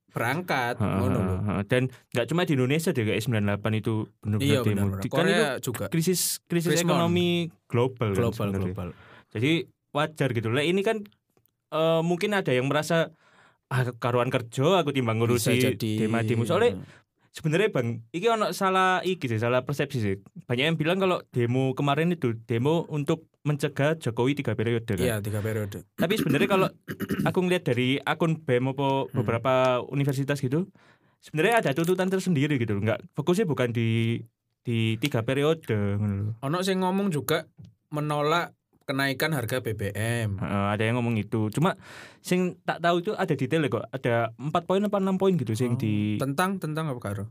[0.08, 1.36] berangkat Heeh, ngono lho.
[1.41, 1.62] heeh.
[1.65, 4.86] Dan nggak cuma di Indonesia deh kayak 98 itu benar-benar Iya demo.
[4.86, 4.99] benar.
[4.99, 7.30] Di- Kan itu juga krisis krisis Krisis ekonomi
[7.65, 8.65] global kan global sebenarnya.
[8.69, 8.89] global.
[9.32, 9.51] Jadi
[9.89, 10.47] wajar gitu.
[10.47, 11.01] Lah ini kan
[11.71, 13.15] eh, mungkin ada yang merasa
[13.72, 16.44] ah karuan kerja aku timbang ngurusi jadi demo-demo.
[16.44, 16.84] Soalnya
[17.32, 20.16] sebenarnya bang, ini ono salah iki sih, salah persepsi sih.
[20.44, 25.00] Banyak yang bilang kalau demo kemarin itu demo untuk mencegah Jokowi tiga periode kan.
[25.00, 25.88] Iya tiga periode.
[25.96, 26.68] Tapi sebenarnya kalau
[27.24, 29.16] aku ngeliat dari akun BEM apa Hmm.
[29.18, 29.54] beberapa
[29.88, 30.68] universitas gitu,
[31.24, 32.76] sebenarnya ada tuntutan tersendiri gitu.
[32.78, 34.20] Enggak fokusnya bukan di
[34.62, 35.98] di tiga periode.
[36.44, 37.48] Ono sing ngomong juga
[37.90, 38.54] menolak
[38.91, 40.36] kenaikan harga BBM.
[40.36, 41.47] Heeh, ada yang ngomong itu.
[41.49, 41.80] Cuma
[42.19, 43.88] sing tak tahu itu ada detail kok.
[43.89, 47.25] Ada empat poin apa enam poin gitu sing Oh, di tentang tentang apa karo?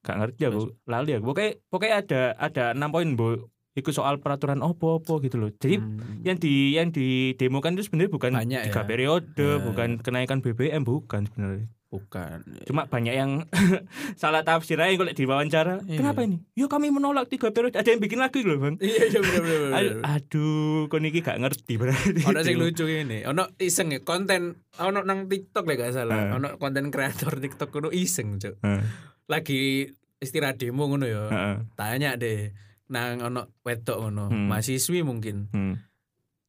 [0.00, 1.24] gak ngerti aku lali aku.
[1.28, 3.46] Pokoknya pokoknya ada ada enam poin bu.
[3.70, 5.54] Iku soal peraturan opo-opo gitu loh.
[5.54, 6.26] Jadi Hmm.
[6.26, 8.84] yang di yang di demokan itu sebenarnya bukan Banyak tiga ya.
[8.84, 9.62] periode, Ya.
[9.62, 11.70] bukan kenaikan BBM bukan sebenarnya.
[11.90, 12.46] Bukan.
[12.64, 13.50] Cuma banyak yang
[14.16, 15.82] salah tafsir aja kalau diwawancara.
[15.84, 15.98] Iya.
[15.98, 16.38] Kenapa ini?
[16.54, 17.74] Ya kami menolak tiga periode.
[17.74, 18.78] Ada yang bikin lagu loh bang.
[18.78, 19.42] Iya iya bener.
[19.42, 19.70] bener.
[20.00, 22.22] Aduh, kok niki gak ngerti berarti.
[22.24, 26.18] Ono sing lucu ini, ono iseng ya konten ono nang TikTok lah gak salah.
[26.24, 26.32] Eh.
[26.32, 28.56] Ono konten kreator TikTok kuno iseng, Cuk.
[28.60, 28.82] Heeh,
[29.26, 31.26] Lagi istirahat demo ngono ya.
[31.26, 32.54] heeh, Tanya deh
[32.86, 34.46] nang ono wedok ngono, Hmm.
[34.46, 35.50] mahasiswi mungkin.
[35.50, 35.74] hmm.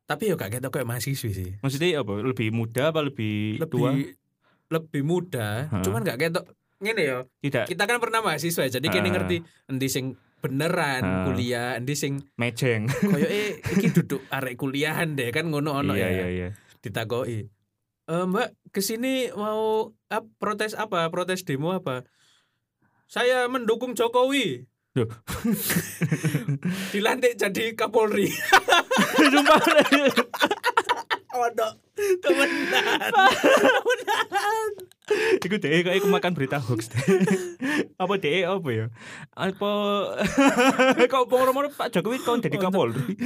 [0.03, 1.51] Tapi yo gak ketok kayak mahasiswi sih.
[1.59, 2.19] Maksudnya apa?
[2.19, 3.95] Lebih muda apa lebih, tua?
[4.71, 5.83] Lebih muda, Heeh.
[5.83, 6.47] cuman gak ketok
[6.79, 7.17] ngene ya.
[7.37, 9.13] Tidak Kita kan pernah mahasiswa jadi kene Ah.
[9.13, 10.05] ngerti endi sing
[10.39, 11.23] beneran Ah.
[11.27, 12.87] kuliah, endi sing mejeng.
[13.11, 16.15] koyoke iki duduk arek kuliahan deh kan ngono ono iya ya.
[16.15, 16.49] iya iya.
[16.81, 17.45] ditakoki
[18.01, 22.01] e, mbak ke sini mau ap, protes apa protes demo apa
[23.05, 25.05] saya mendukung Jokowi Duh.
[26.91, 28.27] dilantik jadi Kapolri
[29.31, 29.61] Sumpah.
[31.31, 31.47] oh
[32.23, 33.11] no temenan
[35.41, 36.99] Iku deh kayak aku makan berita hoax deh.
[37.97, 38.85] apa deh apa ya?
[39.33, 39.69] Apa
[41.11, 43.17] kok moro-moro Pak Jokowi kau jadi Kapolri?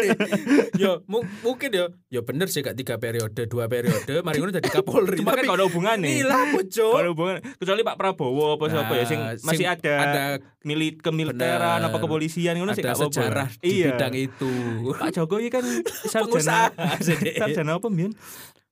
[0.80, 4.68] Yo mu- mungkin yo yo bener sih gak tiga periode dua periode mari ngono jadi
[4.72, 6.08] Kapolri Cuma kan ada hubungannya.
[6.08, 6.94] Gila Gak Cuk.
[6.94, 7.34] ada hubungan.
[7.54, 10.22] Kecuali Pak Prabowo apa siapa ya sing Nah, masih ada, ada
[10.60, 13.12] milit kemiliteran apa kepolisian ngono sih ada gak apa-apa.
[13.12, 13.84] sejarah di Iya.
[13.92, 14.50] bidang itu
[14.90, 15.62] Pak Jokowi kan
[16.02, 16.72] sarjana
[17.36, 18.12] sarjana apa Mian?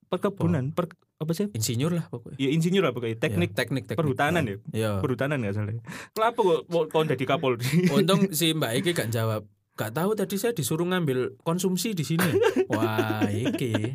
[0.04, 1.52] Perkebunan, per, apa sih?
[1.52, 3.98] insinyur lah pokoknya Ya insinyur apa kayak teknik Ya, teknik, teknik.
[3.98, 4.56] perhutanan ya?
[4.70, 4.90] Iya.
[4.98, 5.76] Perhutanan nggak salah.
[6.10, 7.68] Kenapa kok mau kau jadi Kapolri?
[7.92, 9.44] Untung si Mbak Iki gak jawab.
[9.74, 12.26] Gak tahu tadi saya disuruh ngambil konsumsi di sini.
[12.66, 13.94] Wah, iki.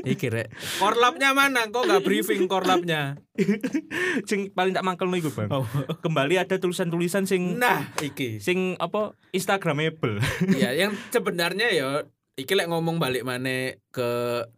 [0.00, 0.48] Iki rek.
[0.78, 1.68] Korlapnya mana?
[1.68, 3.20] Kok gak briefing korlapnya?
[4.30, 5.52] sing paling tak mangkel iku, Bang.
[5.52, 5.68] Oh.
[6.00, 8.40] Kembali ada tulisan-tulisan sing Nah, iki.
[8.40, 10.24] sing apa Instagramable.
[10.48, 14.08] Iya, yang sebenarnya ya iki lek ngomong balik mana ke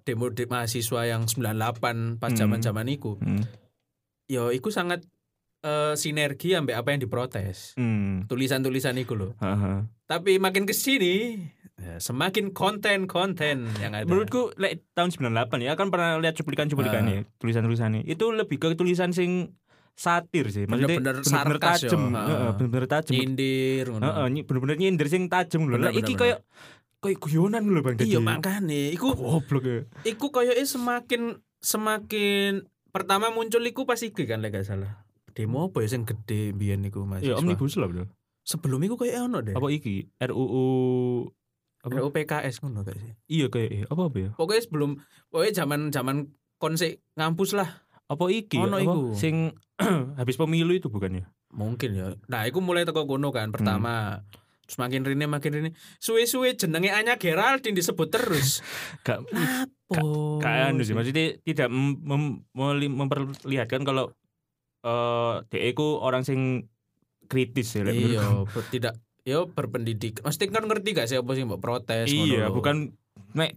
[0.03, 2.39] demo de mahasiswa yang 98 pas Hmm.
[2.39, 3.17] zaman-zaman iku.
[3.17, 3.45] Hmm.
[4.27, 5.05] Ya iku sangat
[5.63, 7.75] eh, sinergi ambek apa yang diprotes.
[7.75, 8.23] Hmm.
[8.27, 9.33] Tulisan-tulisan iku loh.
[9.37, 9.83] Haha.
[10.07, 11.43] Tapi makin ke sini
[11.75, 14.07] ya, semakin konten-konten yang ada.
[14.07, 18.07] Menurutku lek tahun 98 ya kan pernah lihat cuplikan-cuplikannya, tulisan-tulisannya.
[18.07, 19.59] Itu lebih ke tulisan sing
[19.93, 20.69] satir sih.
[20.69, 21.25] Maksudnya Bener-bener
[21.59, 21.59] ya.
[21.59, 22.03] tajem.
[22.15, 22.29] Heeh.
[22.29, 23.13] Heeh, bener-bener tajem.
[23.17, 23.87] nyindir
[24.45, 25.75] bener-bener nyindir sing tajem lho.
[25.75, 26.45] Bener, iki kayak
[27.07, 27.97] kayak guyonan lho Bang.
[28.03, 29.81] Iya makane iku goblok ya.
[30.05, 35.07] iku koyoke semakin semakin pertama muncul iku pas iki kan lek gak salah.
[35.37, 37.23] Demo apa ya sing gede biyen iku Mas?
[37.23, 38.09] Ya omnibus law bro.
[38.47, 39.55] Sebelum iku koyo ono deh.
[39.55, 40.11] Apa iki?
[40.19, 40.65] RUU
[41.87, 41.93] apa?
[41.93, 43.13] RUU PKS ngono kayak sih.
[43.31, 44.31] Iya kayak eh, apa apa ya?
[44.35, 44.91] Pokoknya sebelum
[45.29, 48.55] pokoknya zaman-zaman konse ngampus lah Apa iki?
[48.63, 48.87] Ono Apa?
[48.87, 49.01] iku.
[49.19, 49.59] Sing
[50.21, 51.27] habis pemilu itu bukan ya?
[51.57, 52.07] mungkin ya.
[52.29, 54.23] Nah, iku mulai teko kono kan pertama.
[54.67, 55.71] Terus makin rene makin rene.
[55.97, 58.61] Suwe-suwe jenenge Anya Geraldine disebut terus.
[59.07, 59.23] Gak
[59.87, 60.03] Apa?
[60.43, 62.43] kayak anu sih maksudnya tidak mem- mem-
[62.91, 64.11] memperlihatkan kalau
[64.83, 66.67] eh DE ku orang sing
[67.27, 68.59] kritis ya lek menurutku.
[68.59, 70.23] Iya, tidak yo berpendidik.
[70.23, 72.95] Mesti kan ngerti gak sih apa sih mbok protes Iya, bukan
[73.35, 73.55] nek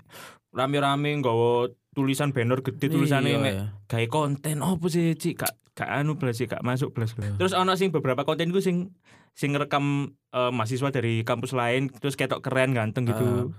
[0.50, 3.66] rame-rame nggawa tulisan banner gede tulisannya Iya, nek iya.
[3.86, 7.14] gawe konten apa sih Cik gak gak anu belas gak masuk belas.
[7.14, 7.38] Iya.
[7.38, 8.94] Terus ono sing beberapa konten itu sing
[9.40, 13.56] sing rekam eh, mahasiswa dari kampus lain terus ketok keren ganteng gitu.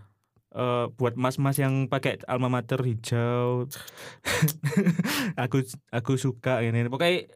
[0.53, 3.65] Eh, buat mas-mas yang pakai alma mater hijau.
[5.43, 6.85] aku aku suka ini.
[6.93, 7.33] Pokoknya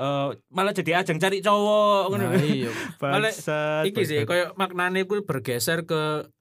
[0.00, 2.16] eh, malah jadi ajang cari cowok.
[2.16, 2.72] Nah, iya.
[3.04, 3.34] malah
[3.84, 6.32] Iki sih koyo maknane ku bergeser ke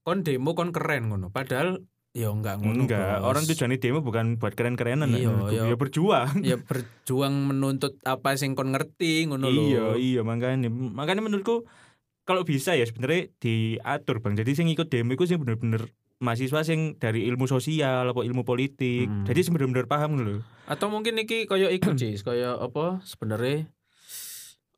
[0.00, 1.28] kon demo kon keren ngono.
[1.28, 1.84] Padahal
[2.16, 2.88] ya enggak ngono.
[2.88, 3.28] Enggak, Bos.
[3.28, 5.62] orang tujuannya demo bukan buat keren-kerenan Iya, iya.
[5.68, 6.40] ya berjuang.
[6.40, 9.60] ya berjuang menuntut apa sing kon ngerti ngono lho.
[9.68, 11.68] Iya, iya makanya makanya menurutku
[12.24, 14.32] kalau bisa ya sebenarnya diatur Bang.
[14.32, 19.04] Jadi sing ikut demo itu sih bener-bener mahasiswa sing dari ilmu sosial apa ilmu politik.
[19.04, 19.28] Hmm.
[19.28, 20.40] Jadi bener-bener paham lho.
[20.64, 23.68] Atau mungkin iki koyo iku Cis, koyo apa sebenarnya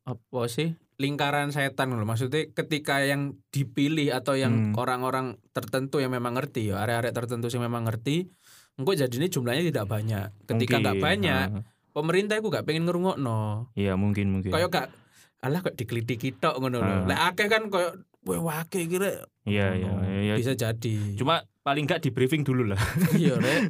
[0.09, 4.75] apa sih lingkaran setan loh maksudnya ketika yang dipilih atau yang Hmm.
[4.75, 8.27] orang-orang tertentu yang memang ngerti ya area-area tertentu yang memang ngerti
[8.75, 11.63] engkau jadi ini jumlahnya tidak banyak ketika nggak banyak ah.
[11.91, 14.49] pemerintah itu gak pengen ngerungokno Iya, mungkin mungkin.
[14.49, 14.91] koyo gak
[15.39, 17.05] alah kok dikelitiki tok ngono lho Ah.
[17.05, 20.05] lek akeh kan koyo wah wake kira Iya, iya, ngono.
[20.05, 20.33] iya.
[20.35, 22.77] bisa jadi Cuma paling enggak di briefing dulu lah.
[23.17, 23.69] iya rek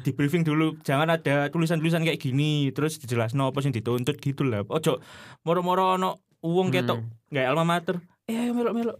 [0.00, 4.64] di briefing dulu jangan ada tulisan-tulisan kayak gini terus dijelas apa sih dituntut gitu lah
[4.64, 5.00] ojo
[5.42, 7.10] moro-moro ono uang ketok Hmm.
[7.28, 7.96] nggak alma mater
[8.32, 8.98] eh ayo melok melok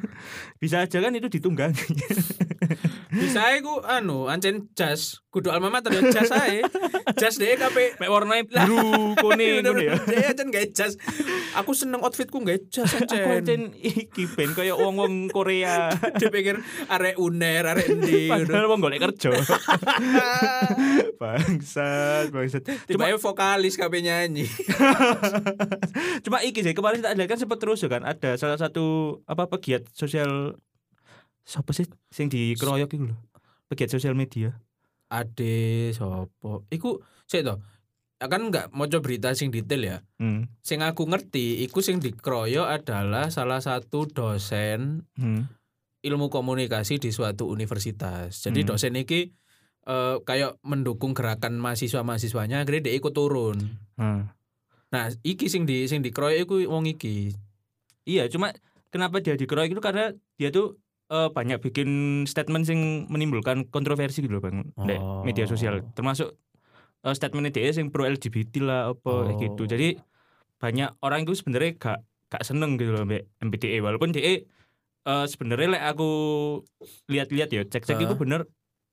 [0.62, 1.76] bisa aja kan itu ditunggangi.
[3.12, 5.20] Bisa iku anu ancen jas.
[5.28, 6.64] Kudu alma mater ya jas ae.
[7.20, 8.00] Jas deh kabeh.
[8.00, 10.00] Mek warnanya biru kuning ngono ya.
[10.08, 10.96] Dia aja nggak jas.
[11.60, 13.44] Aku seneng outfitku nggak jas aku aja.
[13.44, 15.92] ancen iki ben kaya wong-wong Korea.
[16.16, 18.32] Dia pikir arek uner, arek endi.
[18.32, 19.28] padahal wong golek kerja.
[21.20, 22.64] Bangsat bangsat.
[22.88, 24.48] Cuma Tiba vokalis kabeh nyanyi.
[26.24, 28.08] cuma iki sih kemarin tak lihat kan sempat terus ya kan?
[28.08, 30.54] Ada salah satu apa pegiat sosial
[31.42, 33.18] siapa sih sing dikeroyok itu loh
[33.66, 34.54] pegiat sosial media
[35.12, 36.64] Ade sopo.
[36.72, 37.60] Iku sik to.
[38.16, 39.96] Kan nggak mau berita sing detail ya.
[40.16, 40.48] hmm.
[40.64, 45.52] Sing aku ngerti, iku sing dikeroyok adalah salah satu dosen Hmm.
[46.00, 48.40] ilmu komunikasi di suatu universitas.
[48.40, 48.68] Jadi Hmm.
[48.72, 49.36] dosen iki
[49.82, 53.58] eh, kayak mendukung gerakan mahasiswa-mahasiswanya akhirnya dia ikut turun.
[53.98, 54.30] Hmm.
[54.94, 57.34] Nah, iki sing di sing dikeroyok iku wong iki.
[58.04, 58.50] Iya cuma
[58.88, 60.04] kenapa dia dikeroyok itu karena
[60.36, 60.76] dia tuh
[61.08, 61.88] eh, banyak bikin
[62.24, 65.22] statement sing menimbulkan kontroversi gitu loh bang di Oh.
[65.22, 66.34] media sosial termasuk
[67.02, 69.68] eh, statementnya dia sing pro LGBT lah apa gitu Oh.
[69.68, 69.98] jadi
[70.56, 74.40] banyak orang itu sebenarnya gak gak seneng gitu loh mbak MBTE walaupun dia
[75.02, 76.08] eh, sebenarnya lek aku
[77.06, 78.04] lihat-lihat ya cek-cek Ah.
[78.04, 78.40] itu bener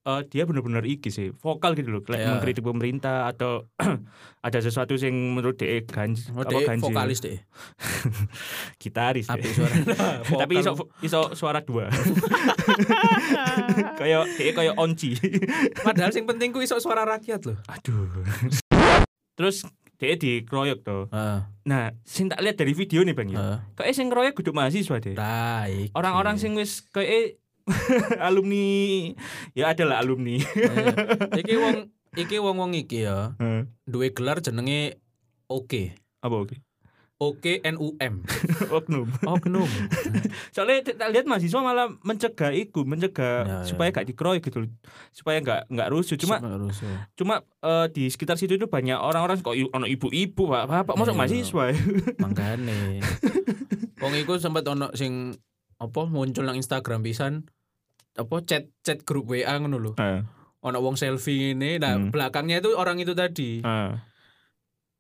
[0.02, 2.30] eh, dia bener-bener iki sih vokal gitu loh lek Ya.
[2.30, 3.66] mengkritik pemerintah atau
[4.42, 7.38] ada sesuatu yang menurut dia ganji Oh, apa dia ganjil vokalis deh.
[8.78, 9.42] gitaris deh.
[9.46, 9.74] Suara.
[10.42, 11.88] tapi iso iso suara dua
[13.96, 15.16] kayak dia kayak onci
[15.78, 17.58] Padahal sing penting ku iso suara rakyat loh.
[17.66, 18.06] aduh
[19.34, 19.64] terus
[19.96, 21.38] dia dikeroyok tuh Heeh.
[21.66, 23.58] nah sing tak lihat dari video nih bang ya Heeh.
[23.76, 27.38] kayak sing ngeroyok kudu mahasiswa deh Nah, orang-orang sing wis kayak
[28.22, 28.68] alumni
[29.52, 31.78] ya adalah alumni Eh, iki wong
[32.22, 33.70] iki wong-wong iki ya Heeh.
[33.84, 34.98] duwe gelar jenenge
[35.46, 35.98] Oke.
[36.20, 36.58] apa oke
[37.20, 38.24] Oke NUM.
[38.72, 39.68] oknum Oknum.
[40.50, 43.68] soalnya tak lihat mahasiswa malah mencegah iku mencegah Ya, ya.
[43.68, 44.72] supaya gak dikeroyok gitu
[45.12, 46.88] supaya gak nggak rusuh cuma Cuma rusuh.
[47.14, 51.20] cuma eh, di sekitar situ itu banyak orang-orang kok ono ibu-ibu pak bapak masuk Iya.
[51.20, 51.66] mahasiswa
[52.16, 53.04] Mangkane.
[54.00, 55.36] Wong iku sempat ono sing
[55.76, 57.44] apa muncul nang Instagram pisan
[58.20, 59.92] apa chat chat grup WA ngono lho.
[59.96, 60.22] Heeh.
[60.60, 62.12] Ono wong selfie ini nah Hmm.
[62.12, 63.64] belakangnya itu orang itu tadi.
[63.64, 63.92] Heeh.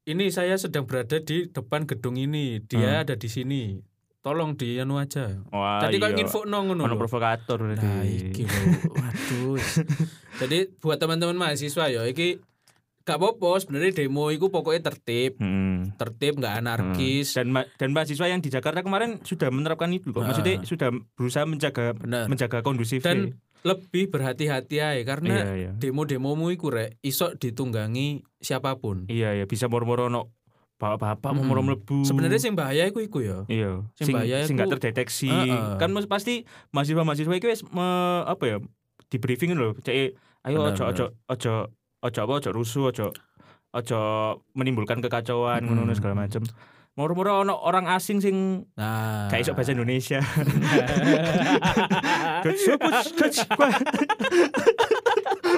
[0.10, 2.64] Ini saya sedang berada di depan gedung ini.
[2.64, 3.78] Dia ada di sini.
[4.20, 5.32] Tolong di anu aja.
[5.48, 6.20] wah Tadi kok iya.
[6.20, 8.64] info no ngono ono provokator Nah, iki lho.
[8.92, 9.60] Waduh.
[10.40, 12.40] Jadi buat teman-teman mahasiswa ya iki
[13.10, 15.90] gak apa-apa sebenarnya demo itu pokoknya tertib, Hmm.
[15.96, 17.34] tertib nggak anarkis.
[17.34, 20.64] dan ma- dan mahasiswa yang di Jakarta kemarin sudah menerapkan itu kok maksudnya Ah.
[20.64, 22.26] sudah berusaha menjaga Benar.
[22.26, 28.78] menjaga kondusif Dan lebih berhati-hati aja karena iya iya demo-demomu iku rek iso ditunggangi siapa
[28.78, 29.04] pun.
[29.08, 30.32] iya iya bisa moro-moro no
[30.76, 33.44] bapak-bapak mau moro mlebu Sebenarnya sing bahaya iku iku ya.
[33.48, 35.76] iya sing sing bahaya sing iku- nggak terdeteksi Heeh.
[35.76, 37.68] kan mas- pasti mahasiswa-mahasiswa itu wis
[38.24, 38.58] apa ya
[39.06, 41.54] di briefing loh cek ayo ojo ojo ojo
[42.00, 43.12] ojo apa ojo rusuh ojo
[43.70, 44.00] ojo
[44.54, 45.96] menimbulkan kekacauan ngono Mm-mm.
[45.96, 46.42] segala macam
[46.96, 48.36] moro-moro ono orang asing sing
[48.76, 49.28] Nah.
[49.28, 50.20] gak iso bahasa Indonesia
[52.40, 52.64] Coach,
[53.16, 53.40] coach,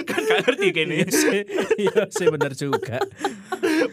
[0.02, 1.10] kan gak ngerti kene Iya
[2.10, 2.98] sih, iya bener juga.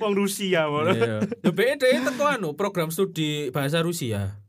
[0.01, 1.21] wong Rusia moro Iya.
[1.25, 4.41] Ya beda teko anu program studi bahasa Rusia.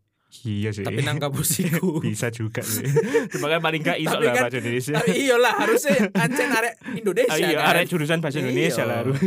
[0.42, 2.00] Iya sih Tapi nang kampus iku.
[2.00, 2.86] bisa juga sih
[3.34, 7.30] cuma kan paling gak iso lah kan- bahasa Indonesia Tapi iyalah harusnya ancen arek Indonesia
[7.30, 7.70] Ah, iya, kan.
[7.72, 8.86] arek jurusan bahasa Indonesia Iya.
[8.86, 9.18] lah harus.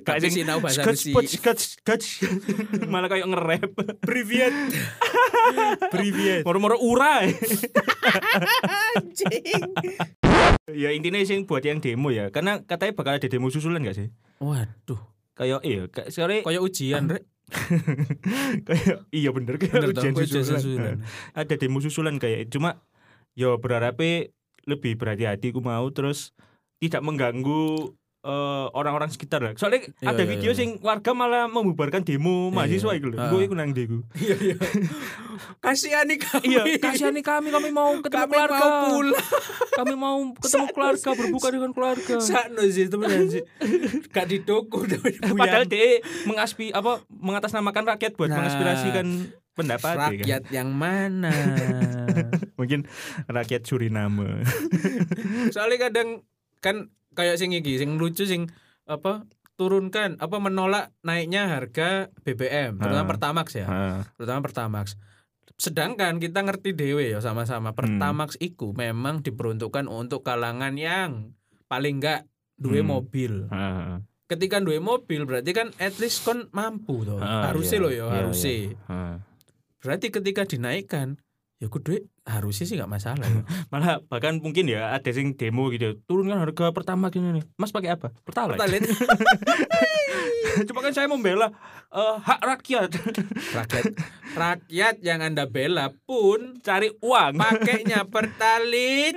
[0.00, 1.12] Tapi sing sinau bahasa Rusia.
[1.26, 2.06] sketch, sketch.
[2.84, 3.70] Malah kayak nge-rap.
[3.98, 4.52] Privyet.
[5.94, 6.42] Privyet.
[6.42, 7.24] Moro-moro ura.
[8.92, 9.62] Anjing.
[10.68, 12.28] ya intinya sing buat yang demo ya.
[12.28, 14.08] Karena katanya bakal ada demo susulan gak sih?
[14.38, 15.00] Waduh,
[15.32, 17.24] Kayak iya, kayak sore kayak ujian rek.
[18.66, 20.62] kayak iya bener kayak Bener ujian toh, ujian susulan.
[20.62, 20.96] susulan.
[21.36, 22.82] Ada demo susulan kayak cuma
[23.38, 24.32] yo berharapnya
[24.66, 26.34] lebih berhati-hati ku mau terus
[26.82, 27.94] tidak mengganggu
[28.26, 29.52] eh, orang-orang sekitar lah.
[29.54, 30.58] Soalnya Iya, ada iya, video iya.
[30.58, 32.98] sing warga malah membubarkan demo mahasiswa iya.
[32.98, 33.16] itu lho.
[33.16, 33.30] Ah.
[33.30, 34.02] Gue iku nang dheku.
[34.18, 34.56] Iya iya.
[35.64, 36.46] Kasihani kami.
[36.48, 38.58] Iya, kasihani kami, kami mau ketemu Kami keluarga.
[38.58, 39.26] mau pulang.
[39.78, 42.14] Kami mau ketemu keluarga, berbuka dengan keluarga.
[42.16, 43.44] Sakno sih temen sih.
[44.08, 45.68] Gak didukung tapi Padahal buyang.
[45.68, 49.04] dia mengaspi apa mengatasnamakan rakyat buat Nah, mengaspirasikan
[49.52, 50.10] pendapat ya kan?
[50.16, 51.32] rakyat yang mana?
[52.56, 52.88] Mungkin
[53.28, 54.44] rakyat Suriname.
[55.52, 56.08] Soalnya kadang
[56.58, 58.52] kan kayak sing iki sing lucu sing
[58.84, 59.24] apa
[59.54, 63.08] turunkan apa menolak naiknya harga BBM terutama.
[63.08, 64.94] Pertamax ya Ah, terutama Pertamax
[65.56, 67.78] sedangkan kita ngerti dewe ya sama-sama Hmm.
[67.96, 71.32] Pertamax iku memang diperuntukkan untuk kalangan yang
[71.66, 72.92] paling enggak duwe Hmm.
[72.92, 77.82] mobil ah, ketika duwe mobil berarti kan at least kon mampu toh Ah, harusnya iya.
[77.82, 78.54] loh ya Iya, harusnya
[78.86, 79.16] ah.
[79.78, 81.16] berarti ketika dinaikkan
[81.56, 83.42] ya kudu harusnya sih nggak masalah ya.
[83.72, 86.02] Malah bahkan mungkin ya ada sing demo gitu.
[86.10, 87.44] Turunkan harga pertama gini nih.
[87.54, 88.10] Mas pakai apa?
[88.26, 88.58] Pertalite.
[88.58, 88.90] Pertalite.
[90.68, 91.52] Cuma kan saya membela
[91.88, 92.90] eh, hak rakyat
[93.58, 93.84] rakyat
[94.32, 97.36] rakyat yang anda bela pun cari uang.
[97.36, 99.16] pakainya pertalit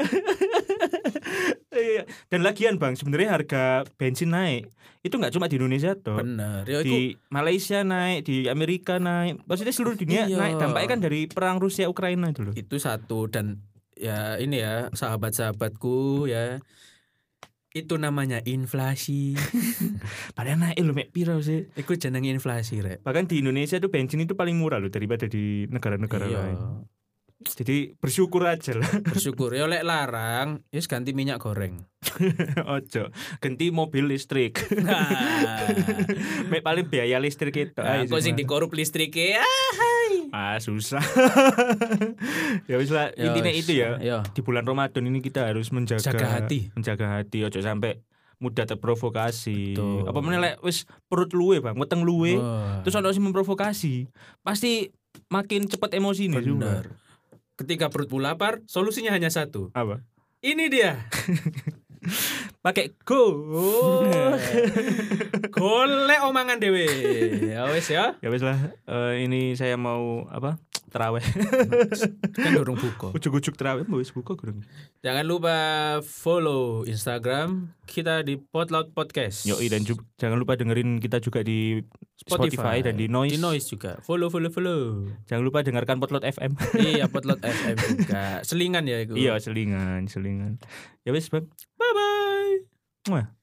[1.70, 2.04] Iya.
[2.28, 3.64] Dan lagian Bang, sebenarnya harga
[3.96, 4.68] bensin naik.
[5.00, 6.20] Itu nggak cuma di Indonesia toh.
[6.20, 9.40] bener ya Di Malaysia naik, di Amerika naik.
[9.46, 10.36] Maksudnya seluruh dunia Iya.
[10.36, 10.56] naik.
[10.60, 12.54] Dampaknya kan dari perang Rusia Ukraina itu loh.
[12.54, 13.64] itu satu dan
[13.96, 16.60] ya ini ya sahabat-sahabatku ya
[17.70, 19.38] itu namanya inflasi
[20.38, 21.70] Padahal naik loh mek piro sih.
[21.78, 25.70] itu jeneng inflasi rek Bahkan di Indonesia tuh bensin itu paling murah loh daripada di
[25.70, 26.58] negara-negara iya lain.
[27.40, 28.90] Jadi bersyukur aja lah.
[29.00, 31.88] bersyukur ya lek larang yes ganti minyak goreng
[32.76, 34.60] Ojo, ganti mobil listrik.
[34.80, 35.70] nah,
[36.52, 37.80] Mek paling biaya listrik itu.
[37.80, 39.40] nah kok sing dikorup listrik ya
[40.30, 41.02] Ah susah.
[42.70, 43.98] ya wis lah intinya itu ya.
[44.00, 46.70] ya Di bulan Ramadan ini kita harus menjaga Jaga hati.
[46.74, 48.00] menjaga hati ojo sampai
[48.40, 49.76] mudah terprovokasi.
[49.76, 50.08] Betul.
[50.08, 52.40] Apa meneh lek wis perut luwe, Bang, weteng luwe.
[52.40, 54.08] Wah, Terus ono sing memprovokasi.
[54.40, 54.88] Pasti
[55.28, 56.86] makin cepat emosi nih bener
[57.60, 60.00] ketika perutmu lapar solusinya hanya satu Apa?
[60.40, 61.04] ini dia
[62.70, 63.34] Pakai go.
[65.50, 66.86] golek omangan dewe
[67.50, 70.62] ya wes ya ya wis lah eh, ini saya mau apa?
[70.90, 71.22] Terawih.
[72.34, 74.34] kan dorong buka Ujuk-ujuk terawih mau wis buka.
[75.06, 75.58] Jangan lupa
[76.02, 79.46] follow Instagram kita di Potlout Podcast.
[79.46, 81.78] Yoi dan ju- jangan lupa dengerin kita juga di
[82.18, 83.38] Spotify, dan di Noise.
[83.38, 83.92] Di Noise juga.
[84.02, 85.06] Follow follow follow.
[85.30, 86.58] Jangan lupa dengarkan Potlot FM.
[86.90, 88.42] iya Potlout FM juga.
[88.42, 89.14] Selingan ya itu.
[89.14, 90.58] iya, selingan, selingan.
[91.06, 91.50] Ya wis, Bang.
[91.78, 92.59] Bye bye.
[93.10, 93.39] Ué.